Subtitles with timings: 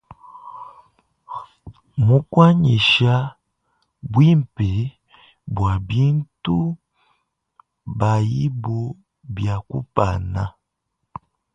[2.05, 3.13] Mukuanyisha
[4.11, 4.69] bwimpe
[5.55, 6.57] bwa bintu
[7.99, 8.79] baibo
[9.33, 10.43] bia kupana.